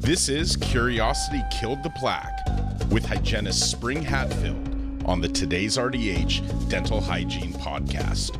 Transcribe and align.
This 0.00 0.28
is 0.28 0.56
Curiosity 0.56 1.42
Killed 1.50 1.82
the 1.82 1.90
Plaque 1.90 2.46
with 2.90 3.04
hygienist 3.04 3.68
Spring 3.68 4.00
Hatfield 4.00 5.04
on 5.04 5.20
the 5.20 5.28
Today's 5.28 5.76
RDH 5.76 6.68
Dental 6.70 7.00
Hygiene 7.00 7.52
Podcast. 7.54 8.38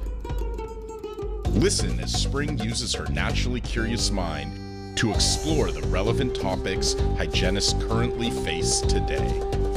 Listen 1.60 1.98
as 2.00 2.12
Spring 2.12 2.58
uses 2.60 2.94
her 2.94 3.06
naturally 3.10 3.60
curious 3.60 4.10
mind 4.10 4.96
to 4.96 5.12
explore 5.12 5.72
the 5.72 5.86
relevant 5.88 6.34
topics 6.40 6.94
hygienists 7.16 7.74
currently 7.88 8.30
face 8.30 8.80
today. 8.80 9.67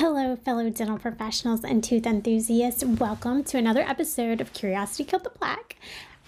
Hello, 0.00 0.34
fellow 0.34 0.70
dental 0.70 0.96
professionals 0.96 1.62
and 1.62 1.84
tooth 1.84 2.06
enthusiasts. 2.06 2.82
Welcome 2.82 3.44
to 3.44 3.58
another 3.58 3.82
episode 3.82 4.40
of 4.40 4.54
Curiosity 4.54 5.04
Killed 5.04 5.24
the 5.24 5.28
Plaque. 5.28 5.76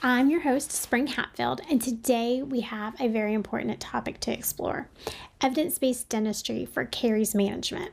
I'm 0.02 0.28
your 0.28 0.40
host, 0.40 0.70
Spring 0.72 1.06
Hatfield, 1.06 1.62
and 1.70 1.80
today 1.80 2.42
we 2.42 2.60
have 2.60 3.00
a 3.00 3.08
very 3.08 3.32
important 3.32 3.80
topic 3.80 4.20
to 4.20 4.30
explore 4.30 4.90
evidence 5.40 5.78
based 5.78 6.10
dentistry 6.10 6.66
for 6.66 6.84
caries 6.84 7.34
management. 7.34 7.92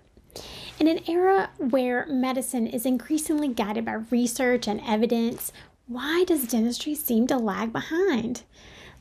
In 0.81 0.89
an 0.89 1.09
era 1.09 1.49
where 1.57 2.05
medicine 2.07 2.67
is 2.67 2.85
increasingly 2.85 3.47
guided 3.47 3.85
by 3.85 4.03
research 4.11 4.67
and 4.67 4.81
evidence, 4.85 5.53
why 5.87 6.25
does 6.27 6.45
dentistry 6.45 6.93
seem 6.93 7.25
to 7.27 7.37
lag 7.37 7.71
behind? 7.71 8.43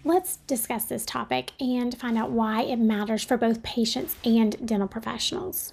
Let's 0.05 0.37
discuss 0.47 0.85
this 0.85 1.05
topic 1.05 1.51
and 1.59 1.99
find 1.99 2.17
out 2.17 2.31
why 2.31 2.63
it 2.63 2.79
matters 2.79 3.25
for 3.25 3.37
both 3.37 3.65
patients 3.65 4.15
and 4.25 4.65
dental 4.65 4.87
professionals. 4.87 5.73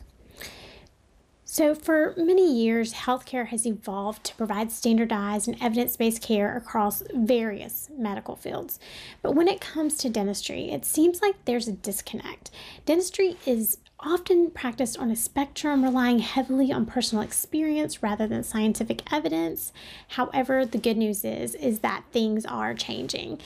So, 1.55 1.73
for 1.73 2.13
many 2.17 2.53
years, 2.53 2.91
healthcare 2.91 3.47
has 3.47 3.65
evolved 3.65 4.25
to 4.25 4.35
provide 4.35 4.73
standardized 4.73 5.47
and 5.47 5.55
evidence 5.61 5.95
based 5.95 6.21
care 6.21 6.57
across 6.57 7.01
various 7.13 7.89
medical 7.97 8.35
fields. 8.35 8.77
But 9.21 9.35
when 9.35 9.47
it 9.47 9.61
comes 9.61 9.95
to 9.99 10.09
dentistry, 10.09 10.69
it 10.69 10.83
seems 10.83 11.21
like 11.21 11.35
there's 11.45 11.69
a 11.69 11.71
disconnect. 11.71 12.51
Dentistry 12.85 13.37
is 13.45 13.77
often 14.01 14.51
practiced 14.51 14.99
on 14.99 15.09
a 15.09 15.15
spectrum, 15.15 15.85
relying 15.85 16.19
heavily 16.19 16.73
on 16.73 16.85
personal 16.85 17.23
experience 17.23 18.03
rather 18.03 18.27
than 18.27 18.43
scientific 18.43 19.01
evidence. 19.13 19.71
However, 20.09 20.65
the 20.65 20.77
good 20.77 20.97
news 20.97 21.23
is 21.23 21.55
is 21.55 21.79
that 21.79 22.03
things 22.11 22.45
are 22.45 22.73
changing. 22.73 23.39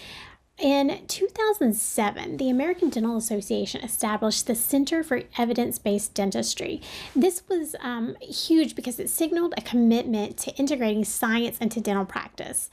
In 0.59 1.05
2007, 1.07 2.35
the 2.35 2.49
American 2.49 2.89
Dental 2.89 3.15
Association 3.15 3.81
established 3.81 4.45
the 4.45 4.55
Center 4.55 5.03
for 5.03 5.21
Evidence 5.37 5.79
Based 5.79 6.13
Dentistry. 6.13 6.81
This 7.15 7.43
was 7.47 7.77
um, 7.79 8.17
huge 8.19 8.75
because 8.75 8.99
it 8.99 9.09
signaled 9.09 9.53
a 9.55 9.61
commitment 9.61 10.35
to 10.39 10.53
integrating 10.57 11.05
science 11.05 11.57
into 11.59 11.79
dental 11.79 12.03
practice. 12.03 12.69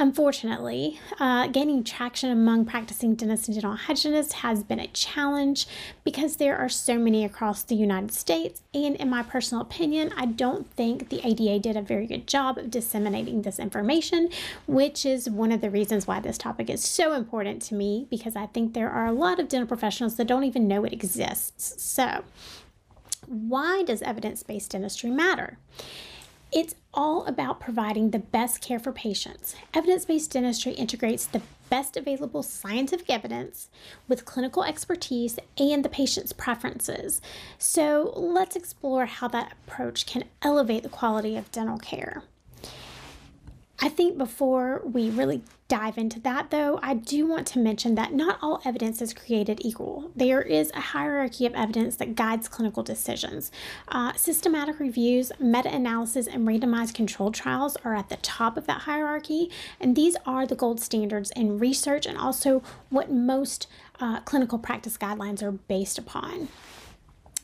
Unfortunately, 0.00 0.98
uh, 1.20 1.46
gaining 1.46 1.84
traction 1.84 2.28
among 2.28 2.64
practicing 2.64 3.14
dentists 3.14 3.46
and 3.46 3.54
dental 3.54 3.76
hygienists 3.76 4.32
has 4.32 4.64
been 4.64 4.80
a 4.80 4.88
challenge 4.88 5.68
because 6.02 6.36
there 6.36 6.56
are 6.56 6.68
so 6.68 6.98
many 6.98 7.24
across 7.24 7.62
the 7.62 7.76
United 7.76 8.10
States. 8.10 8.62
And 8.74 8.96
in 8.96 9.08
my 9.08 9.22
personal 9.22 9.62
opinion, 9.62 10.12
I 10.16 10.26
don't 10.26 10.68
think 10.72 11.10
the 11.10 11.20
ADA 11.24 11.60
did 11.60 11.76
a 11.76 11.82
very 11.82 12.08
good 12.08 12.26
job 12.26 12.58
of 12.58 12.72
disseminating 12.72 13.42
this 13.42 13.60
information, 13.60 14.30
which 14.66 15.06
is 15.06 15.30
one 15.30 15.52
of 15.52 15.60
the 15.60 15.70
reasons 15.70 16.08
why 16.08 16.18
this 16.18 16.38
topic 16.38 16.68
is 16.68 16.82
so 16.82 17.12
important 17.12 17.62
to 17.62 17.76
me 17.76 18.08
because 18.10 18.34
I 18.34 18.46
think 18.46 18.74
there 18.74 18.90
are 18.90 19.06
a 19.06 19.12
lot 19.12 19.38
of 19.38 19.48
dental 19.48 19.68
professionals 19.68 20.16
that 20.16 20.26
don't 20.26 20.42
even 20.42 20.66
know 20.66 20.84
it 20.84 20.92
exists. 20.92 21.80
So, 21.80 22.24
why 23.28 23.84
does 23.84 24.02
evidence 24.02 24.42
based 24.42 24.72
dentistry 24.72 25.10
matter? 25.10 25.58
It's 26.54 26.76
all 26.94 27.26
about 27.26 27.58
providing 27.58 28.10
the 28.10 28.20
best 28.20 28.60
care 28.60 28.78
for 28.78 28.92
patients. 28.92 29.56
Evidence 29.74 30.04
based 30.04 30.30
dentistry 30.30 30.70
integrates 30.70 31.26
the 31.26 31.42
best 31.68 31.96
available 31.96 32.44
scientific 32.44 33.10
evidence 33.10 33.68
with 34.06 34.24
clinical 34.24 34.62
expertise 34.62 35.36
and 35.58 35.84
the 35.84 35.88
patient's 35.88 36.32
preferences. 36.32 37.20
So, 37.58 38.12
let's 38.14 38.54
explore 38.54 39.06
how 39.06 39.26
that 39.28 39.54
approach 39.66 40.06
can 40.06 40.26
elevate 40.42 40.84
the 40.84 40.88
quality 40.88 41.36
of 41.36 41.50
dental 41.50 41.78
care. 41.78 42.22
I 43.80 43.88
think 43.88 44.16
before 44.16 44.82
we 44.84 45.10
really 45.10 45.42
dive 45.66 45.98
into 45.98 46.20
that, 46.20 46.50
though, 46.50 46.78
I 46.80 46.94
do 46.94 47.26
want 47.26 47.46
to 47.48 47.58
mention 47.58 47.96
that 47.96 48.12
not 48.12 48.38
all 48.40 48.60
evidence 48.64 49.02
is 49.02 49.12
created 49.12 49.60
equal. 49.64 50.12
There 50.14 50.40
is 50.40 50.70
a 50.74 50.80
hierarchy 50.80 51.44
of 51.44 51.54
evidence 51.54 51.96
that 51.96 52.14
guides 52.14 52.48
clinical 52.48 52.84
decisions. 52.84 53.50
Uh, 53.88 54.12
systematic 54.12 54.78
reviews, 54.78 55.32
meta 55.40 55.74
analysis, 55.74 56.28
and 56.28 56.46
randomized 56.46 56.94
controlled 56.94 57.34
trials 57.34 57.76
are 57.84 57.96
at 57.96 58.10
the 58.10 58.16
top 58.18 58.56
of 58.56 58.66
that 58.66 58.82
hierarchy, 58.82 59.50
and 59.80 59.96
these 59.96 60.16
are 60.24 60.46
the 60.46 60.54
gold 60.54 60.80
standards 60.80 61.32
in 61.32 61.58
research 61.58 62.06
and 62.06 62.16
also 62.16 62.62
what 62.90 63.10
most 63.10 63.66
uh, 63.98 64.20
clinical 64.20 64.58
practice 64.58 64.96
guidelines 64.96 65.42
are 65.42 65.52
based 65.52 65.98
upon. 65.98 66.48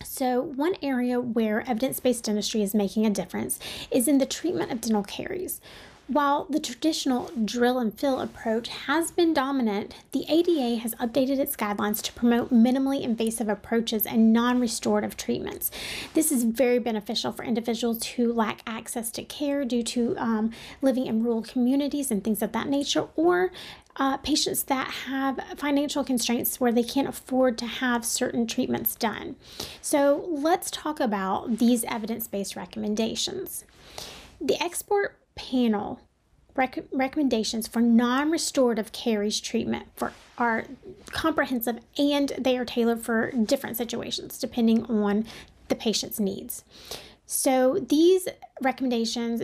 So, 0.05 0.41
one 0.41 0.77
area 0.81 1.21
where 1.21 1.61
evidence 1.69 2.01
based 2.01 2.25
dentistry 2.25 2.63
is 2.63 2.75
making 2.75 3.05
a 3.05 3.11
difference 3.11 3.59
is 3.91 4.09
in 4.09 4.19
the 4.19 4.27
treatment 4.27 4.71
of 4.71 4.81
dental 4.81 5.03
caries. 5.03 5.61
While 6.10 6.47
the 6.50 6.59
traditional 6.59 7.31
drill 7.44 7.78
and 7.78 7.97
fill 7.97 8.19
approach 8.21 8.66
has 8.66 9.12
been 9.12 9.32
dominant, 9.32 9.94
the 10.10 10.25
ADA 10.28 10.81
has 10.81 10.93
updated 10.97 11.38
its 11.38 11.54
guidelines 11.54 12.03
to 12.03 12.12
promote 12.12 12.53
minimally 12.53 13.00
invasive 13.03 13.48
approaches 13.48 14.06
and 14.06 14.32
non 14.32 14.59
restorative 14.59 15.16
treatments. 15.16 15.71
This 16.15 16.32
is 16.32 16.43
very 16.43 16.81
beneficial 16.81 17.31
for 17.31 17.44
individuals 17.44 18.04
who 18.04 18.32
lack 18.32 18.62
access 18.66 19.12
to 19.12 19.22
care 19.22 19.65
due 19.65 19.84
to 19.84 20.16
um, 20.19 20.50
living 20.82 21.06
in 21.06 21.22
rural 21.22 21.43
communities 21.43 22.10
and 22.10 22.25
things 22.25 22.42
of 22.42 22.50
that 22.50 22.66
nature, 22.66 23.06
or 23.15 23.53
uh, 23.94 24.16
patients 24.16 24.65
that 24.65 24.91
have 25.06 25.38
financial 25.59 26.03
constraints 26.03 26.59
where 26.59 26.72
they 26.72 26.82
can't 26.82 27.06
afford 27.06 27.56
to 27.59 27.66
have 27.66 28.04
certain 28.04 28.48
treatments 28.48 28.97
done. 28.97 29.37
So, 29.81 30.27
let's 30.28 30.72
talk 30.72 30.98
about 30.98 31.59
these 31.59 31.84
evidence 31.84 32.27
based 32.27 32.56
recommendations. 32.56 33.65
The 34.41 34.60
expert 34.60 35.20
panel 35.41 36.01
rec- 36.55 36.84
recommendations 36.93 37.67
for 37.67 37.81
non-restorative 37.81 38.93
caries 38.93 39.41
treatment 39.41 39.87
for 39.97 40.12
are 40.39 40.65
comprehensive 41.11 41.78
and 41.99 42.33
they 42.39 42.56
are 42.56 42.65
tailored 42.65 43.01
for 43.01 43.31
different 43.33 43.77
situations 43.77 44.39
depending 44.39 44.84
on 44.84 45.25
the 45.69 45.75
patient's 45.75 46.19
needs. 46.21 46.65
So 47.27 47.78
these 47.89 48.28
recommendations 48.61 49.43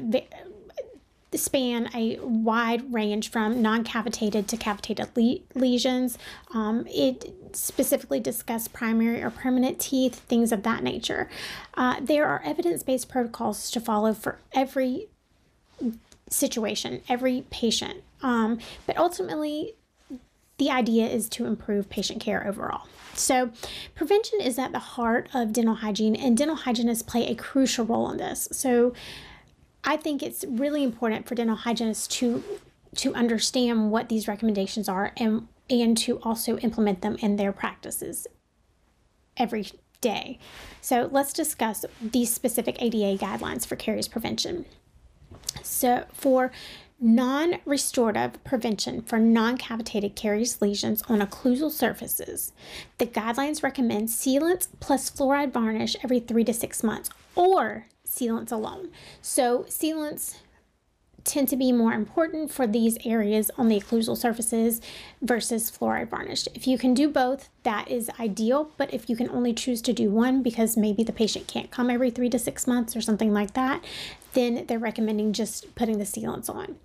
span 1.35 1.91
a 1.95 2.19
wide 2.21 2.93
range 2.93 3.31
from 3.31 3.61
non-cavitated 3.61 4.49
to 4.49 4.57
cavitated 4.57 5.09
le- 5.17 5.39
lesions. 5.55 6.19
Um, 6.55 6.87
it 6.89 7.35
specifically 7.53 8.21
discuss 8.21 8.69
primary 8.69 9.23
or 9.23 9.31
permanent 9.31 9.79
teeth, 9.79 10.15
things 10.21 10.53
of 10.53 10.63
that 10.63 10.83
nature. 10.83 11.29
Uh, 11.75 11.97
there 12.01 12.27
are 12.27 12.43
evidence-based 12.45 13.09
protocols 13.09 13.71
to 13.71 13.81
follow 13.81 14.15
for 14.15 14.39
every 14.53 15.09
situation, 16.29 17.03
every 17.09 17.45
patient. 17.51 18.03
Um, 18.23 18.59
but 18.87 18.97
ultimately, 18.97 19.75
the 20.59 20.71
idea 20.71 21.07
is 21.07 21.29
to 21.31 21.47
improve 21.47 21.91
patient 21.91 22.21
care 22.21 22.47
overall. 22.47 22.89
So, 23.15 23.51
prevention 23.95 24.41
is 24.41 24.59
at 24.59 24.73
the 24.73 24.79
heart 24.79 25.29
of 25.33 25.53
dental 25.53 25.77
hygiene, 25.77 26.17
and 26.17 26.37
dental 26.37 26.57
hygienists 26.57 27.03
play 27.03 27.27
a 27.27 27.35
crucial 27.35 27.85
role 27.85 28.11
in 28.11 28.19
this. 28.19 28.49
So, 28.53 28.93
I 29.85 29.97
think 29.97 30.23
it's 30.23 30.45
really 30.49 30.83
important 30.83 31.27
for 31.27 31.35
dental 31.35 31.57
hygienists 31.57 32.07
to 32.19 32.43
to 32.97 33.15
understand 33.15 33.91
what 33.91 34.09
these 34.09 34.27
recommendations 34.27 34.89
are 34.89 35.13
and 35.17 35.49
and 35.69 35.97
to 35.99 36.19
also 36.21 36.57
implement 36.59 37.03
them 37.03 37.17
in 37.21 37.37
their 37.37 37.53
practices 37.53 38.27
every 39.37 39.67
day. 40.01 40.39
So, 40.81 41.09
let's 41.11 41.33
discuss 41.33 41.85
these 42.03 42.33
specific 42.33 42.81
ADA 42.83 43.23
guidelines 43.23 43.67
for 43.67 43.77
caries 43.77 44.09
prevention. 44.09 44.67
So, 45.63 46.05
for 46.13 46.53
non 47.01 47.59
restorative 47.65 48.43
prevention 48.45 49.03
for 49.03 49.19
non 49.19 49.59
cavitated 49.59 50.17
caries 50.17 50.61
lesions 50.63 51.03
on 51.09 51.21
occlusal 51.21 51.71
surfaces, 51.71 52.53
the 52.99 53.07
guidelines 53.07 53.63
recommend 53.63 54.09
sealants 54.09 54.69
plus 54.81 55.11
fluoride 55.11 55.53
varnish 55.53 55.97
every 56.03 56.21
three 56.21 56.45
to 56.45 56.55
six 56.55 56.83
months 56.83 57.11
or 57.35 57.87
sealants 58.07 58.53
alone. 58.53 58.89
So, 59.21 59.65
sealants 59.69 60.37
tend 61.27 61.49
to 61.49 61.57
be 61.57 61.73
more 61.73 61.93
important 61.93 62.51
for 62.51 62.67
these 62.67 62.97
areas 63.05 63.51
on 63.59 63.69
the 63.69 63.81
occlusal 63.81 64.17
surfaces 64.17 64.81
versus 65.21 65.71
fluoride 65.71 66.09
varnish. 66.09 66.47
If 66.55 66.67
you 66.67 66.79
can 66.79 66.95
do 66.95 67.09
both, 67.09 67.49
that 67.65 67.91
is 67.91 68.09
ideal, 68.21 68.71
but 68.77 68.95
if 68.95 69.11
you 69.11 69.17
can 69.17 69.29
only 69.31 69.53
choose 69.53 69.83
to 69.83 69.93
do 69.93 70.09
one 70.09 70.43
because 70.43 70.77
maybe 70.77 71.03
the 71.03 71.13
patient 71.13 71.49
can't 71.49 71.71
come 71.71 71.91
every 71.91 72.11
three 72.11 72.31
to 72.31 72.39
six 72.39 72.67
months 72.67 72.95
or 72.95 73.01
something 73.01 73.33
like 73.33 73.55
that, 73.55 73.85
then 74.37 74.67
they're 74.67 74.79
recommending 74.79 75.33
just 75.33 75.75
putting 75.75 75.99
the 75.99 76.05
sealants 76.05 76.49
on. 76.49 76.77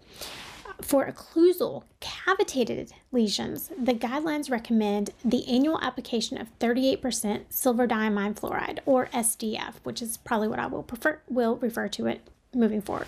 For 0.82 1.06
occlusal 1.06 1.84
cavitated 2.00 2.92
lesions, 3.12 3.70
the 3.78 3.94
guidelines 3.94 4.50
recommend 4.50 5.12
the 5.24 5.48
annual 5.48 5.80
application 5.80 6.40
of 6.40 6.48
38% 6.58 7.44
silver 7.50 7.88
diamine 7.88 8.40
fluoride 8.40 8.80
or 8.88 9.08
SDF, 9.08 9.76
which 9.84 10.02
is 10.02 10.18
probably 10.18 10.48
what 10.48 10.58
I 10.58 10.66
will 10.66 10.82
prefer 10.82 11.22
will 11.30 11.58
refer 11.58 11.88
to 11.90 12.08
it 12.08 12.28
moving 12.56 12.82
forward. 12.82 13.08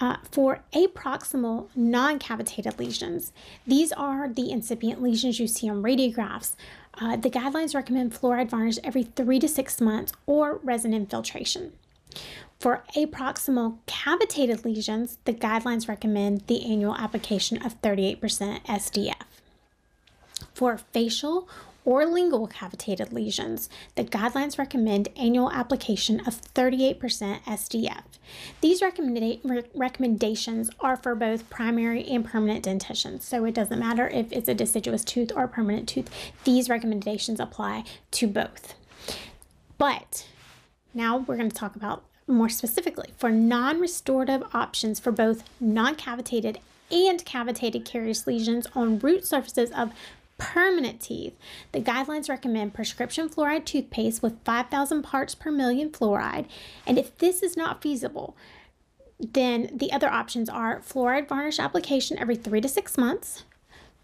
Uh, 0.00 0.16
for 0.30 0.60
approximal 0.72 1.68
non 1.76 2.18
cavitated 2.18 2.78
lesions, 2.78 3.32
these 3.66 3.92
are 3.92 4.28
the 4.28 4.50
incipient 4.50 5.02
lesions 5.02 5.38
you 5.38 5.46
see 5.46 5.68
on 5.68 5.82
radiographs. 5.82 6.56
Uh, 6.94 7.14
the 7.16 7.30
guidelines 7.30 7.74
recommend 7.74 8.12
fluoride 8.12 8.48
varnish 8.48 8.78
every 8.82 9.04
three 9.04 9.38
to 9.38 9.46
six 9.46 9.80
months 9.80 10.12
or 10.26 10.56
resin 10.64 10.94
infiltration. 10.94 11.72
For 12.60 12.84
approximal 12.94 13.78
cavitated 13.86 14.66
lesions, 14.66 15.16
the 15.24 15.32
guidelines 15.32 15.88
recommend 15.88 16.42
the 16.46 16.62
annual 16.70 16.94
application 16.94 17.56
of 17.64 17.80
38% 17.80 18.20
SDF. 18.66 19.14
For 20.52 20.76
facial 20.76 21.48
or 21.86 22.04
lingual 22.04 22.46
cavitated 22.46 23.14
lesions, 23.14 23.70
the 23.94 24.04
guidelines 24.04 24.58
recommend 24.58 25.08
annual 25.16 25.50
application 25.50 26.20
of 26.26 26.42
38% 26.52 27.42
SDF. 27.44 28.02
These 28.60 28.82
recommenda- 28.82 29.66
recommendations 29.74 30.68
are 30.80 30.98
for 30.98 31.14
both 31.14 31.48
primary 31.48 32.04
and 32.04 32.26
permanent 32.26 32.64
dentition, 32.64 33.20
so 33.20 33.46
it 33.46 33.54
doesn't 33.54 33.78
matter 33.78 34.06
if 34.08 34.30
it's 34.32 34.48
a 34.48 34.54
deciduous 34.54 35.02
tooth 35.02 35.32
or 35.34 35.48
permanent 35.48 35.88
tooth, 35.88 36.10
these 36.44 36.68
recommendations 36.68 37.40
apply 37.40 37.84
to 38.10 38.26
both. 38.26 38.74
But 39.78 40.28
now 40.92 41.16
we're 41.16 41.38
going 41.38 41.48
to 41.48 41.56
talk 41.56 41.74
about 41.74 42.04
more 42.30 42.48
specifically 42.48 43.10
for 43.16 43.30
non 43.30 43.80
restorative 43.80 44.42
options 44.54 45.00
for 45.00 45.12
both 45.12 45.44
non 45.60 45.94
cavitated 45.94 46.58
and 46.90 47.24
cavitated 47.24 47.84
caries 47.84 48.26
lesions 48.26 48.66
on 48.74 48.98
root 48.98 49.26
surfaces 49.26 49.70
of 49.72 49.92
permanent 50.38 51.00
teeth, 51.00 51.36
the 51.72 51.80
guidelines 51.80 52.28
recommend 52.28 52.74
prescription 52.74 53.28
fluoride 53.28 53.64
toothpaste 53.64 54.22
with 54.22 54.42
5,000 54.44 55.02
parts 55.02 55.34
per 55.34 55.50
million 55.50 55.90
fluoride. 55.90 56.46
And 56.86 56.98
if 56.98 57.16
this 57.18 57.42
is 57.42 57.56
not 57.56 57.82
feasible, 57.82 58.34
then 59.18 59.70
the 59.72 59.92
other 59.92 60.08
options 60.08 60.48
are 60.48 60.80
fluoride 60.80 61.28
varnish 61.28 61.58
application 61.58 62.18
every 62.18 62.36
three 62.36 62.62
to 62.62 62.68
six 62.68 62.96
months, 62.96 63.44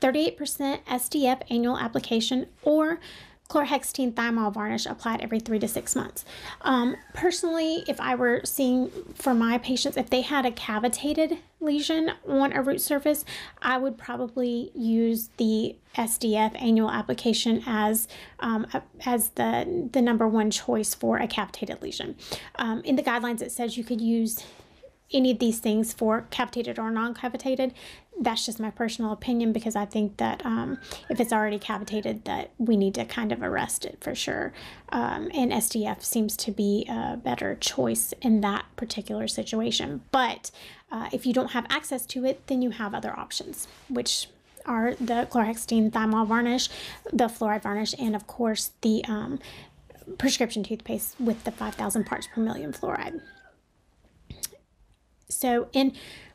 38% 0.01 0.37
SDF 0.85 1.41
annual 1.51 1.79
application, 1.79 2.47
or 2.63 3.01
chlorhexidine 3.49 4.13
thymol 4.13 4.53
varnish 4.53 4.87
applied 4.87 5.21
every 5.21 5.41
three 5.41 5.59
to 5.59 5.69
six 5.69 5.95
months. 5.95 6.25
Um, 6.63 6.97
personally, 7.15 7.85
if 7.89 8.01
I 8.01 8.15
were 8.15 8.41
seeing 8.45 8.91
for 9.15 9.35
my 9.35 9.59
patients, 9.59 9.97
if 9.97 10.11
they 10.11 10.23
had 10.23 10.45
a 10.45 10.51
cavitated 10.51 11.39
lesion 11.61 12.13
on 12.29 12.53
a 12.53 12.63
root 12.63 12.81
surface, 12.81 13.25
I 13.63 13.79
would 13.79 13.97
probably 13.97 14.71
use 14.75 15.31
the 15.37 15.77
SDF 15.97 16.61
annual 16.61 16.91
application 16.91 17.63
as 17.67 18.09
um, 18.41 18.67
as 19.05 19.31
the 19.31 19.89
the 19.93 20.03
number 20.03 20.29
one 20.29 20.51
choice 20.51 20.95
for 20.95 21.19
a 21.19 21.27
cavitated 21.27 21.81
lesion. 21.83 22.17
Um, 22.57 22.83
in 22.83 22.97
the 22.97 23.03
guidelines, 23.03 23.41
it 23.43 23.53
says 23.53 23.79
you 23.79 23.85
could 23.85 24.01
use 24.01 24.45
any 25.13 25.31
of 25.31 25.39
these 25.39 25.59
things 25.59 25.93
for 25.93 26.27
cavitated 26.31 26.79
or 26.79 26.91
non-cavitated 26.91 27.73
that's 28.19 28.47
just 28.47 28.59
my 28.59 28.71
personal 28.71 29.13
opinion 29.13 29.53
because 29.53 29.77
I 29.77 29.85
think 29.85 30.17
that 30.17 30.45
um, 30.45 30.79
if 31.11 31.21
it's 31.21 31.33
already 31.33 31.59
cavitated, 31.59 32.25
that 32.25 32.51
we 32.59 32.77
need 32.77 32.95
to 32.95 33.05
kind 33.05 33.33
of 33.33 33.43
arrest 33.43 33.85
it 33.85 33.99
for 34.01 34.15
sure. 34.15 34.53
Um, 34.91 35.31
and 35.35 35.53
SDF 35.53 36.03
seems 36.03 36.37
to 36.39 36.51
be 36.51 36.87
a 36.89 37.17
better 37.23 37.57
choice 37.57 38.15
in 38.23 38.41
that 38.41 38.65
particular 38.77 39.29
situation. 39.29 40.03
But 40.13 40.51
uh, 40.91 41.09
if 41.13 41.27
you 41.27 41.33
don't 41.33 41.51
have 41.51 41.67
access 41.69 42.07
to 42.07 42.25
it, 42.25 42.47
then 42.47 42.63
you 42.63 42.71
have 42.71 42.95
other 42.95 43.17
options, 43.19 43.69
which 43.89 44.29
are 44.65 44.95
the 44.95 45.29
chlorhexidine 45.31 45.91
thymol 45.91 46.27
varnish, 46.27 46.69
the 47.13 47.25
fluoride 47.25 47.63
varnish, 47.63 47.95
and 47.99 48.17
of 48.17 48.27
course 48.27 48.73
the 48.81 49.05
um, 49.05 49.39
prescription 50.19 50.63
toothpaste 50.63 51.15
with 51.21 51.45
the 51.45 51.53
5,000 51.53 52.05
parts 52.05 52.29
per 52.33 52.41
million 52.41 52.73
fluoride. 52.73 53.21
So 55.29 55.69
in 55.73 55.93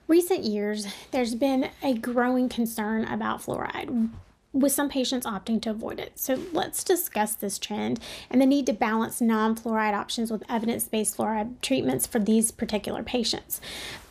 recent 0.08 0.44
years, 0.44 0.88
there's 1.12 1.36
been 1.36 1.70
a 1.82 1.94
growing 1.94 2.50
concern 2.50 3.06
about 3.06 3.42
fluoride, 3.42 4.10
with 4.54 4.74
some 4.74 4.90
patients 4.90 5.26
opting 5.26 5.62
to 5.62 5.70
avoid 5.70 6.00
it. 6.00 6.20
So 6.20 6.38
let's 6.52 6.84
discuss 6.84 7.36
this 7.36 7.58
trend 7.58 8.00
and 8.30 8.42
the 8.42 8.46
need 8.46 8.66
to 8.66 8.74
balance 8.74 9.22
non 9.22 9.56
fluoride 9.56 9.94
options 9.94 10.30
with 10.30 10.44
evidence 10.50 10.86
based 10.88 11.18
fluoride 11.18 11.62
treatments 11.62 12.06
for 12.06 12.20
these 12.20 12.52
particular 12.52 13.02
patients. 13.04 13.62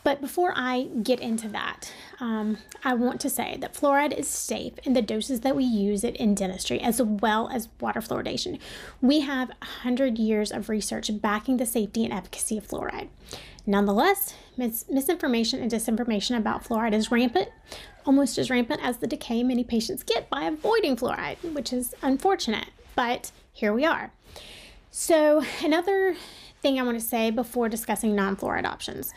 But 0.03 0.23
before 0.23 0.55
I 0.57 0.85
get 1.03 1.21
into 1.21 1.47
that, 1.49 1.93
um, 2.21 2.57
I 2.83 2.95
want 2.95 3.21
to 3.21 3.29
say 3.29 3.59
that 3.61 3.75
fluoride 3.75 4.19
is 4.19 4.29
safe 4.29 4.79
in 4.85 4.95
the 4.95 5.03
doses 5.03 5.41
that 5.41 5.55
we 5.55 5.65
use 5.65 6.05
it 6.05 6.17
in 6.17 6.35
dentistry 6.35 6.81
as 6.81 7.03
well 7.03 7.51
as 7.53 7.69
water 7.81 8.01
fluoridation. 8.01 8.59
We 9.03 9.21
have 9.21 9.49
100 9.49 10.19
years 10.19 10.51
of 10.53 10.71
research 10.71 11.11
backing 11.21 11.59
the 11.59 11.67
safety 11.67 12.03
and 12.05 12.15
efficacy 12.15 12.57
of 12.57 12.67
fluoride. 12.67 13.09
Nonetheless, 13.71 14.35
mis- 14.57 14.85
misinformation 14.91 15.63
and 15.63 15.71
disinformation 15.71 16.37
about 16.37 16.65
fluoride 16.65 16.93
is 16.93 17.13
rampant, 17.13 17.51
almost 18.05 18.37
as 18.37 18.51
rampant 18.51 18.81
as 18.83 18.97
the 18.97 19.07
decay 19.07 19.45
many 19.45 19.63
patients 19.63 20.03
get 20.03 20.29
by 20.29 20.43
avoiding 20.43 20.97
fluoride, 20.97 21.37
which 21.55 21.73
is 21.73 21.95
unfortunate, 22.03 22.67
but 22.97 23.31
here 23.53 23.73
we 23.73 23.85
are. 23.85 24.11
So, 24.91 25.45
another 25.65 26.17
thing 26.61 26.81
I 26.81 26.83
want 26.83 26.99
to 26.99 27.05
say 27.05 27.31
before 27.31 27.69
discussing 27.69 28.17
non 28.17 28.35
fluoride 28.35 28.67
options. 28.67 29.15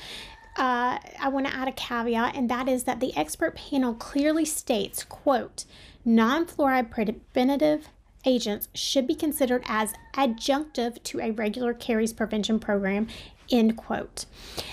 Uh, 0.56 1.00
I 1.20 1.30
want 1.30 1.48
to 1.48 1.56
add 1.56 1.68
a 1.68 1.72
caveat, 1.72 2.36
and 2.36 2.48
that 2.52 2.70
is 2.70 2.84
that 2.84 3.00
the 3.00 3.18
expert 3.18 3.56
panel 3.56 3.96
clearly 3.96 4.46
states, 4.46 5.04
quote, 5.04 5.66
non-fluoride 6.06 6.92
preventative 6.92 7.88
agents 8.26 8.70
should 8.74 9.08
be 9.08 9.16
considered 9.16 9.64
as 9.66 9.94
adjunctive 10.14 11.02
to 11.04 11.20
a 11.20 11.32
regular 11.32 11.74
caries 11.74 12.14
prevention 12.14 12.60
program 12.60 13.08
End 13.52 13.76
quote. 13.78 14.26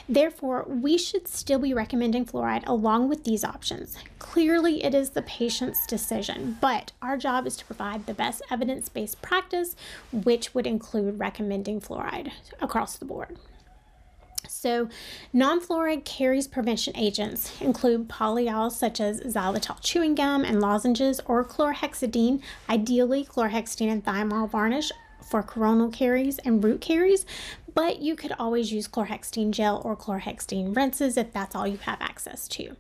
Therefore, 0.09 0.65
we 0.69 0.97
should 0.97 1.29
still 1.29 1.59
be 1.59 1.75
recommending 1.75 2.25
fluoride 2.25 2.67
along 2.67 3.09
with 3.09 3.25
these 3.25 3.45
options. 3.45 3.97
Clearly, 4.19 4.85
it 4.85 4.95
is 4.95 5.11
the 5.11 5.23
patient's 5.23 5.87
decision, 5.87 6.57
but 6.61 6.93
our 7.03 7.17
job 7.17 7.47
is 7.47 7.57
to 7.57 7.65
provide 7.65 8.07
the 8.07 8.15
best 8.15 8.43
evidence 8.51 8.89
based 8.89 9.21
practice, 9.23 9.75
which 10.13 10.55
would 10.55 10.67
include 10.67 11.19
recommending 11.19 11.81
fluoride 11.81 12.31
across 12.61 12.97
the 12.97 13.05
board. 13.05 13.37
So, 14.49 14.89
non 15.33 15.61
fluoride 15.61 16.05
caries 16.05 16.49
prevention 16.49 16.97
agents 16.97 17.61
include 17.61 18.09
polyols 18.09 18.73
such 18.73 19.01
as 19.01 19.21
xylitol 19.21 19.81
chewing 19.81 20.15
gum 20.15 20.45
and 20.45 20.61
lozenges, 20.61 21.21
or 21.27 21.45
chlorhexidine, 21.45 22.43
ideally 22.69 23.25
chlorhexidine 23.25 23.91
and 23.91 24.05
thymol 24.05 24.51
varnish 24.51 24.91
for 25.31 25.43
coronal 25.43 25.91
caries 25.91 26.39
and 26.39 26.65
root 26.65 26.81
caries, 26.81 27.25
but 27.75 28.01
you 28.01 28.17
could 28.17 28.33
always 28.39 28.73
use 28.73 28.89
chlorhexidine 28.89 29.51
gel 29.51 29.81
or 29.85 29.97
chlorhexidine 29.97 30.75
rinses 30.75 31.17
if 31.17 31.33
that's 31.33 31.55
all 31.55 31.67
you 31.67 31.79
have 31.79 32.01
access 32.01 32.49
to. 32.49 32.77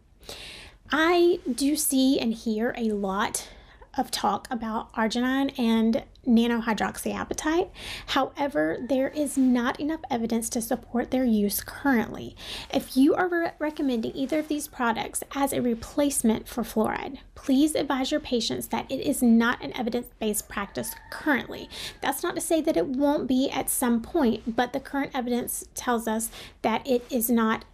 I 0.92 1.38
do 1.52 1.76
see 1.76 2.18
and 2.18 2.35
hear 2.35 2.75
a 2.76 2.90
lot 2.90 3.49
of 3.97 4.11
talk 4.11 4.47
about 4.50 4.92
arginine 4.94 5.59
and 5.59 6.04
nanohydroxyapatite. 6.26 7.70
However, 8.06 8.78
there 8.88 9.09
is 9.09 9.37
not 9.38 9.80
enough 9.80 10.00
evidence 10.11 10.49
to 10.50 10.62
support 10.62 11.11
their 11.11 11.25
use 11.25 11.62
currently. 11.62 12.37
If 12.73 12.97
you 12.97 13.14
are 13.14 13.28
re- 13.28 13.50
recommending 13.59 14.14
either 14.14 14.38
of 14.38 14.49
these 14.49 14.68
products 14.68 15.23
as 15.35 15.52
a 15.52 15.62
replacement 15.62 16.47
for 16.47 16.62
fluoride, 16.62 17.18
please 17.35 17.75
advise 17.75 18.11
your 18.11 18.20
patients 18.20 18.68
that 18.68 18.90
it 18.90 19.00
is 19.00 19.23
not 19.23 19.62
an 19.62 19.76
evidence 19.76 20.09
based 20.18 20.49
practice 20.49 20.94
currently. 21.11 21.68
That's 22.00 22.23
not 22.23 22.35
to 22.35 22.40
say 22.40 22.61
that 22.61 22.76
it 22.76 22.87
won't 22.87 23.26
be 23.26 23.50
at 23.50 23.70
some 23.70 24.02
point, 24.02 24.56
but 24.56 24.73
the 24.73 24.80
current 24.80 25.12
evidence 25.14 25.66
tells 25.75 26.06
us 26.06 26.30
that 26.62 26.87
it 26.87 27.04
is 27.11 27.30
not 27.30 27.64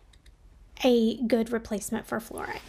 a 0.84 1.16
good 1.22 1.50
replacement 1.52 2.06
for 2.06 2.20
fluoride. 2.20 2.60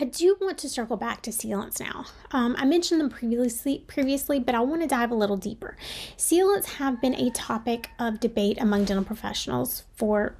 I 0.00 0.04
do 0.04 0.34
want 0.40 0.56
to 0.58 0.68
circle 0.70 0.96
back 0.96 1.20
to 1.22 1.30
sealants 1.30 1.78
now. 1.78 2.06
Um, 2.30 2.56
I 2.58 2.64
mentioned 2.64 3.02
them 3.02 3.10
previously, 3.10 3.84
previously, 3.86 4.40
but 4.40 4.54
I 4.54 4.60
want 4.60 4.80
to 4.80 4.88
dive 4.88 5.10
a 5.10 5.14
little 5.14 5.36
deeper. 5.36 5.76
Sealants 6.16 6.76
have 6.76 7.02
been 7.02 7.14
a 7.14 7.30
topic 7.30 7.90
of 7.98 8.18
debate 8.18 8.56
among 8.58 8.86
dental 8.86 9.04
professionals 9.04 9.84
for 9.94 10.36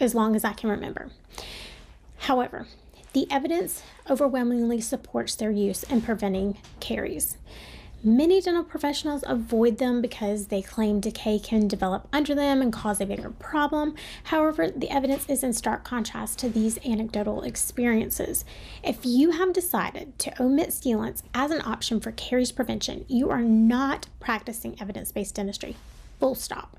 as 0.00 0.16
long 0.16 0.34
as 0.34 0.44
I 0.44 0.52
can 0.52 0.68
remember. 0.68 1.10
However, 2.18 2.66
the 3.12 3.30
evidence 3.30 3.84
overwhelmingly 4.10 4.80
supports 4.80 5.36
their 5.36 5.52
use 5.52 5.84
in 5.84 6.00
preventing 6.00 6.58
caries. 6.80 7.36
Many 8.06 8.42
dental 8.42 8.64
professionals 8.64 9.24
avoid 9.26 9.78
them 9.78 10.02
because 10.02 10.48
they 10.48 10.60
claim 10.60 11.00
decay 11.00 11.38
can 11.38 11.68
develop 11.68 12.06
under 12.12 12.34
them 12.34 12.60
and 12.60 12.70
cause 12.70 13.00
a 13.00 13.06
bigger 13.06 13.30
problem. 13.30 13.94
However, 14.24 14.70
the 14.70 14.90
evidence 14.90 15.24
is 15.26 15.42
in 15.42 15.54
stark 15.54 15.84
contrast 15.84 16.38
to 16.40 16.50
these 16.50 16.78
anecdotal 16.84 17.40
experiences. 17.40 18.44
If 18.82 19.06
you 19.06 19.30
have 19.30 19.54
decided 19.54 20.18
to 20.18 20.42
omit 20.42 20.68
sealants 20.68 21.22
as 21.32 21.50
an 21.50 21.62
option 21.62 21.98
for 21.98 22.12
caries 22.12 22.52
prevention, 22.52 23.06
you 23.08 23.30
are 23.30 23.40
not 23.40 24.08
practicing 24.20 24.78
evidence 24.78 25.10
based 25.10 25.36
dentistry. 25.36 25.74
Full 26.20 26.34
stop. 26.34 26.76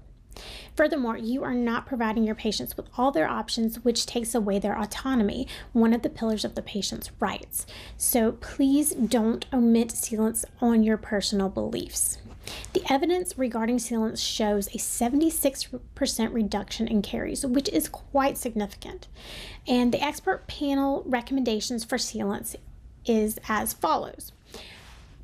Furthermore, 0.76 1.18
you 1.18 1.44
are 1.44 1.54
not 1.54 1.86
providing 1.86 2.24
your 2.24 2.36
patients 2.36 2.76
with 2.76 2.88
all 2.98 3.12
their 3.12 3.28
options, 3.28 3.84
which 3.84 4.06
takes 4.06 4.36
away 4.36 4.60
their 4.60 4.78
autonomy, 4.78 5.48
one 5.74 5.94
of 5.94 6.02
the 6.02 6.10
pillars 6.10 6.44
of 6.46 6.56
the 6.56 6.62
patient's 6.62 7.12
rights. 7.20 7.66
So 7.98 8.34
please 8.34 8.94
don't 8.94 9.46
omit 9.54 9.90
sealants 9.90 10.46
on 10.62 10.84
your 10.84 10.98
personal 10.98 11.50
beliefs. 11.50 12.18
The 12.74 12.84
evidence 12.90 13.38
regarding 13.38 13.78
sealants 13.78 14.20
shows 14.20 14.68
a 14.68 14.78
76% 14.78 16.34
reduction 16.34 16.88
in 16.88 17.02
caries, 17.02 17.46
which 17.46 17.70
is 17.70 17.90
quite 17.90 18.38
significant. 18.38 19.08
And 19.68 19.92
the 19.92 20.04
expert 20.04 20.48
panel 20.48 21.04
recommendations 21.08 21.84
for 21.84 21.98
sealants 21.98 22.56
is 23.06 23.40
as 23.48 23.74
follows. 23.74 24.32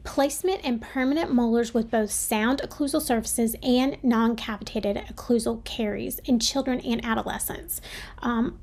Placement 0.04 0.62
in 0.62 0.80
permanent 0.80 1.32
molars 1.34 1.74
with 1.74 1.92
both 1.92 2.12
sound 2.12 2.62
occlusal 2.64 3.02
surfaces 3.02 3.56
and 3.62 3.98
non 4.04 4.36
cavitated 4.36 4.98
occlusal 4.98 5.64
caries 5.64 6.20
in 6.20 6.40
children 6.40 6.80
and 6.82 7.04
adolescents. 7.06 7.82
Um, 8.20 8.60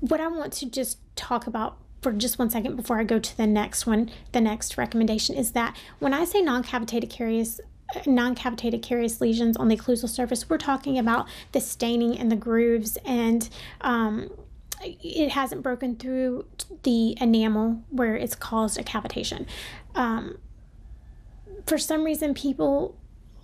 what 0.00 0.20
I 0.20 0.28
want 0.28 0.52
to 0.54 0.70
just 0.70 0.98
talk 1.16 1.46
about 1.46 1.78
for 2.02 2.12
just 2.12 2.38
one 2.38 2.50
second 2.50 2.76
before 2.76 3.00
I 3.00 3.04
go 3.04 3.18
to 3.18 3.36
the 3.36 3.46
next 3.46 3.86
one, 3.86 4.10
the 4.32 4.40
next 4.40 4.78
recommendation 4.78 5.34
is 5.34 5.52
that 5.52 5.76
when 5.98 6.14
I 6.14 6.24
say 6.24 6.42
non 6.42 6.62
cavitated 6.62 7.10
caries, 7.10 7.60
non-cavitated 8.06 8.82
carious 8.82 9.20
lesions 9.20 9.56
on 9.56 9.68
the 9.68 9.76
occlusal 9.76 10.08
surface, 10.08 10.48
we're 10.48 10.58
talking 10.58 10.98
about 10.98 11.28
the 11.52 11.60
staining 11.60 12.18
and 12.18 12.30
the 12.30 12.36
grooves 12.36 12.98
and 13.04 13.48
um, 13.80 14.30
it 15.02 15.30
hasn't 15.30 15.62
broken 15.62 15.96
through 15.96 16.46
the 16.82 17.16
enamel 17.20 17.82
where 17.90 18.16
it's 18.16 18.34
caused 18.34 18.78
a 18.78 18.82
cavitation. 18.82 19.46
Um, 19.94 20.38
for 21.66 21.78
some 21.78 22.04
reason, 22.04 22.34
people 22.34 22.96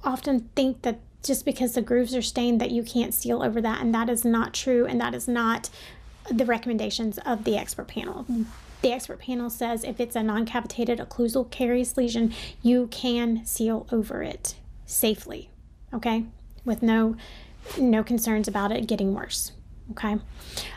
often 0.04 0.48
think 0.54 0.82
that 0.82 1.00
just 1.22 1.44
because 1.44 1.74
the 1.74 1.82
grooves 1.82 2.14
are 2.14 2.22
stained 2.22 2.60
that 2.60 2.70
you 2.70 2.82
can't 2.82 3.14
seal 3.14 3.42
over 3.42 3.60
that, 3.60 3.80
and 3.80 3.94
that 3.94 4.08
is 4.08 4.24
not 4.24 4.52
true, 4.52 4.86
and 4.86 5.00
that 5.00 5.14
is 5.14 5.28
not 5.28 5.70
the 6.30 6.44
recommendations 6.44 7.18
of 7.18 7.44
the 7.44 7.56
expert 7.56 7.88
panel. 7.88 8.26
The 8.82 8.92
expert 8.92 9.20
panel 9.20 9.48
says 9.50 9.84
if 9.84 10.00
it's 10.00 10.16
a 10.16 10.22
non-cavitated 10.22 10.98
occlusal 10.98 11.48
carious 11.50 11.96
lesion, 11.96 12.34
you 12.62 12.88
can 12.88 13.44
seal 13.44 13.86
over 13.92 14.22
it 14.22 14.56
safely, 14.86 15.50
okay, 15.94 16.24
with 16.64 16.82
no 16.82 17.16
no 17.78 18.02
concerns 18.02 18.48
about 18.48 18.72
it 18.72 18.88
getting 18.88 19.14
worse. 19.14 19.52
Okay. 19.92 20.16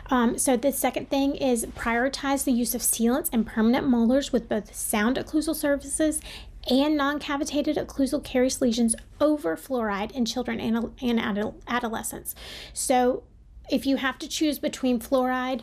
Um, 0.09 0.37
so 0.37 0.57
the 0.57 0.71
second 0.71 1.09
thing 1.09 1.35
is 1.35 1.65
prioritize 1.67 2.43
the 2.43 2.51
use 2.51 2.75
of 2.75 2.81
sealants 2.81 3.29
and 3.31 3.45
permanent 3.47 3.87
molars 3.87 4.31
with 4.33 4.49
both 4.49 4.75
sound 4.75 5.15
occlusal 5.17 5.55
surfaces 5.55 6.21
and 6.69 6.97
non-cavitated 6.97 7.77
occlusal 7.77 8.23
caries 8.23 8.61
lesions 8.61 8.95
over 9.21 9.55
fluoride 9.55 10.11
in 10.11 10.25
children 10.25 10.59
and, 10.59 10.91
and 11.01 11.19
adol- 11.19 11.55
adolescents. 11.67 12.35
So 12.73 13.23
if 13.69 13.85
you 13.85 13.97
have 13.97 14.19
to 14.19 14.27
choose 14.27 14.59
between 14.59 14.99
fluoride 14.99 15.61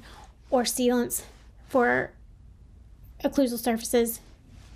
or 0.50 0.62
sealants 0.62 1.22
for 1.68 2.12
occlusal 3.22 3.58
surfaces, 3.58 4.20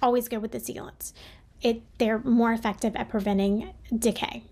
always 0.02 0.28
go 0.28 0.38
with 0.38 0.52
the 0.52 0.58
sealants. 0.58 1.12
It, 1.62 1.82
they're 1.98 2.18
more 2.18 2.52
effective 2.52 2.94
at 2.96 3.08
preventing 3.08 3.72
decay. 3.96 4.42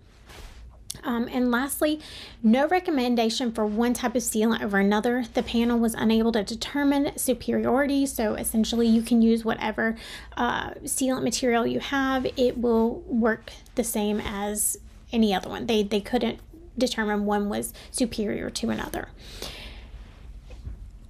Um, 1.05 1.29
and 1.31 1.51
lastly, 1.51 2.01
no 2.41 2.67
recommendation 2.67 3.51
for 3.51 3.65
one 3.65 3.93
type 3.93 4.15
of 4.15 4.23
sealant 4.23 4.63
over 4.63 4.79
another. 4.79 5.25
The 5.33 5.43
panel 5.43 5.77
was 5.77 5.93
unable 5.93 6.31
to 6.31 6.43
determine 6.43 7.15
superiority, 7.17 8.07
so 8.07 8.33
essentially 8.33 8.87
you 8.87 9.03
can 9.03 9.21
use 9.21 9.45
whatever 9.45 9.95
uh, 10.35 10.71
sealant 10.83 11.23
material 11.23 11.65
you 11.67 11.79
have. 11.79 12.25
It 12.35 12.57
will 12.57 13.01
work 13.01 13.53
the 13.75 13.83
same 13.83 14.19
as 14.19 14.77
any 15.13 15.33
other 15.33 15.47
one. 15.47 15.67
They, 15.67 15.83
they 15.83 16.01
couldn't 16.01 16.39
determine 16.77 17.25
one 17.25 17.49
was 17.49 17.71
superior 17.91 18.49
to 18.49 18.69
another. 18.71 19.09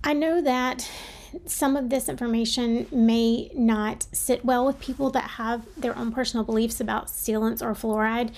I 0.03 0.13
know 0.13 0.41
that 0.41 0.91
some 1.45 1.75
of 1.75 1.89
this 1.89 2.07
information 2.07 2.87
may 2.91 3.49
not 3.55 4.07
sit 4.11 4.45
well 4.45 4.65
with 4.65 4.79
people 4.79 5.09
that 5.11 5.31
have 5.31 5.65
their 5.75 5.97
own 5.97 6.11
personal 6.11 6.43
beliefs 6.43 6.79
about 6.79 7.07
sealants 7.07 7.61
or 7.61 7.73
fluoride. 7.73 8.31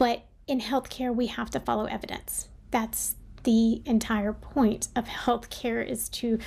But 0.00 0.22
in 0.46 0.62
healthcare, 0.62 1.14
we 1.14 1.26
have 1.26 1.50
to 1.50 1.60
follow 1.60 1.84
evidence. 1.84 2.48
That's 2.70 3.16
the 3.42 3.82
entire 3.84 4.32
point 4.32 4.88
of 4.96 5.04
healthcare 5.04 5.86
is 5.86 6.08
to 6.08 6.38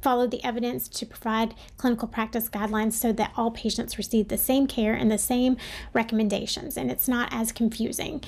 follow 0.00 0.26
the 0.26 0.42
evidence 0.42 0.88
to 0.88 1.04
provide 1.04 1.54
clinical 1.76 2.08
practice 2.08 2.48
guidelines 2.48 2.94
so 2.94 3.12
that 3.12 3.32
all 3.36 3.50
patients 3.50 3.98
receive 3.98 4.28
the 4.28 4.38
same 4.38 4.66
care 4.66 4.94
and 4.94 5.10
the 5.10 5.18
same 5.18 5.58
recommendations 5.92 6.78
and 6.78 6.90
it's 6.90 7.06
not 7.06 7.28
as 7.30 7.52
confusing 7.52 8.22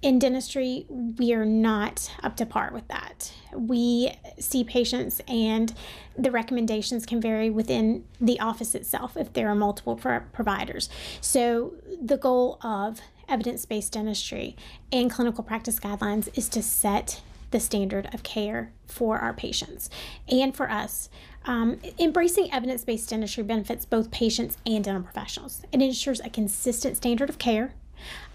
in 0.00 0.18
dentistry, 0.18 0.86
we 0.88 1.32
are 1.32 1.44
not 1.44 2.10
up 2.22 2.36
to 2.36 2.46
par 2.46 2.70
with 2.72 2.86
that. 2.88 3.32
We 3.52 4.12
see 4.38 4.62
patients, 4.62 5.20
and 5.26 5.74
the 6.16 6.30
recommendations 6.30 7.04
can 7.04 7.20
vary 7.20 7.50
within 7.50 8.04
the 8.20 8.38
office 8.38 8.76
itself 8.76 9.16
if 9.16 9.32
there 9.32 9.48
are 9.48 9.56
multiple 9.56 9.96
pro- 9.96 10.20
providers. 10.32 10.88
So, 11.20 11.74
the 12.00 12.16
goal 12.16 12.58
of 12.62 13.00
evidence 13.28 13.64
based 13.64 13.92
dentistry 13.92 14.56
and 14.92 15.10
clinical 15.10 15.44
practice 15.44 15.78
guidelines 15.78 16.28
is 16.36 16.48
to 16.50 16.62
set 16.62 17.20
the 17.50 17.60
standard 17.60 18.12
of 18.12 18.22
care 18.22 18.72
for 18.86 19.18
our 19.18 19.32
patients 19.32 19.88
and 20.28 20.54
for 20.54 20.70
us. 20.70 21.08
Um, 21.44 21.78
embracing 21.98 22.52
evidence 22.52 22.84
based 22.84 23.08
dentistry 23.08 23.42
benefits 23.42 23.86
both 23.86 24.10
patients 24.10 24.58
and 24.66 24.84
dental 24.84 25.02
professionals. 25.02 25.62
It 25.72 25.80
ensures 25.80 26.20
a 26.20 26.28
consistent 26.28 26.96
standard 26.98 27.30
of 27.30 27.38
care 27.38 27.72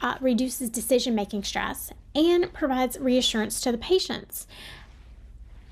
uh, 0.01 0.15
reduces 0.21 0.69
decision 0.69 1.15
making 1.15 1.43
stress, 1.43 1.91
and 2.15 2.51
provides 2.53 2.99
reassurance 2.99 3.61
to 3.61 3.71
the 3.71 3.77
patients. 3.77 4.47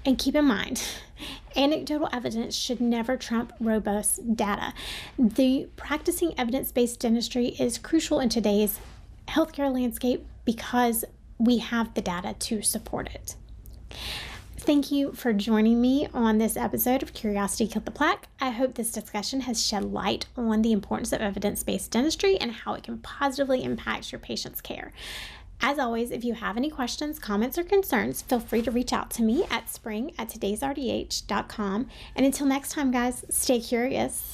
And 0.06 0.18
keep 0.18 0.36
in 0.36 0.46
mind, 0.46 0.84
anecdotal 1.56 2.10
evidence 2.12 2.56
should 2.56 2.82
never 2.82 3.18
trump 3.18 3.54
robust 3.60 4.36
data. 4.36 4.74
The 5.18 5.68
practicing 5.76 6.34
evidence 6.40 6.72
based 6.72 7.00
dentistry 7.00 7.50
is 7.60 7.78
crucial 7.78 8.20
in 8.20 8.30
today's 8.30 8.80
healthcare 9.28 9.74
landscape 9.74 10.26
because 10.46 11.06
we 11.38 11.58
have 11.58 11.94
the 11.94 12.02
data 12.02 12.36
to 12.38 12.62
support 12.62 13.10
it. 13.14 13.36
Thank 14.58 14.92
you 14.92 15.12
for 15.14 15.34
joining 15.34 15.82
me 15.82 16.08
on 16.14 16.38
this 16.38 16.56
episode 16.56 17.02
of 17.02 17.14
Curiosity 17.14 17.68
Killed 17.68 17.86
the 17.86 17.92
Plaque. 17.92 18.28
I 18.40 18.52
hope 18.52 18.76
this 18.76 18.92
discussion 18.92 19.42
has 19.42 19.66
shed 19.66 19.86
light 19.86 20.28
on 20.38 20.62
the 20.62 20.72
importance 20.72 21.12
of 21.12 21.20
evidence 21.20 21.64
based 21.64 21.90
dentistry 21.90 22.38
and 22.38 22.52
how 22.52 22.76
it 22.76 22.84
can 22.84 23.00
positively 23.00 23.64
impact 23.64 24.12
your 24.12 24.20
patient's 24.20 24.62
care. 24.62 24.94
As 25.62 25.80
always, 25.80 26.12
if 26.12 26.24
you 26.24 26.36
have 26.36 26.58
any 26.58 26.70
questions, 26.70 27.18
comments, 27.18 27.58
or 27.58 27.64
concerns, 27.64 28.22
feel 28.22 28.40
free 28.40 28.62
to 28.62 28.72
reach 28.72 28.94
out 28.94 29.10
to 29.12 29.24
me 29.24 29.46
at 29.50 29.70
spring 29.70 30.12
at 30.18 30.30
today'srdh.com. 30.30 31.88
And 32.16 32.26
until 32.26 32.48
next 32.48 32.72
time, 32.72 32.92
guys, 32.92 33.26
stay 33.30 33.60
curious. 33.60 34.34